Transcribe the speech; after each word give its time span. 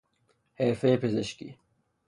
حرفهی 0.55 0.97
پزشکی 0.97 1.57